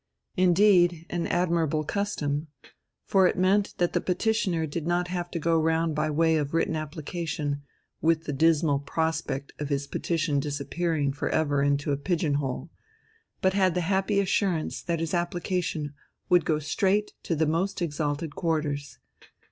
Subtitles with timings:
[0.35, 2.47] Indeed an admirable custom!
[3.05, 6.47] For it meant that the petitioner did not have to go round by way of
[6.47, 7.61] a written application,
[8.01, 12.71] with the dismal prospect of his petition disappearing for ever into a pigeon hole,
[13.43, 15.93] but had the happy assurance that his application
[16.29, 18.97] would go straight to the most exalted quarters.